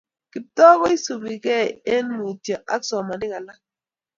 [0.31, 3.59] Kiptoo ko isubi gei eng mutio ak somanik alak